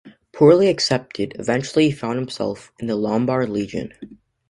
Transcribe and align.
Poorly 0.33 0.67
accepted, 0.67 1.35
eventually 1.37 1.85
he 1.85 1.91
found 1.91 2.17
himself 2.17 2.71
in 2.79 2.87
the 2.87 2.95
Lombard 2.95 3.49
Legion. 3.49 3.93